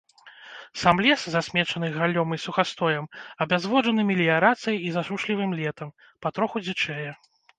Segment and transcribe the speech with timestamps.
[0.83, 3.05] Сам лес, засмечаны галлём і сухастоем,
[3.45, 5.93] абязводжаны меліярацыяй і засушлівым летам,
[6.27, 7.09] патроху дзічэе.